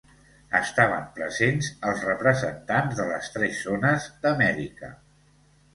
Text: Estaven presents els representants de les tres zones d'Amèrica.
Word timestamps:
Estaven 0.59 1.03
presents 1.19 1.69
els 1.91 2.07
representants 2.09 2.99
de 3.03 3.07
les 3.13 3.33
tres 3.37 3.61
zones 3.69 4.11
d'Amèrica. 4.27 4.95